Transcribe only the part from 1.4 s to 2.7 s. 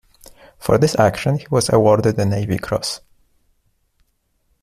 was awarded the Navy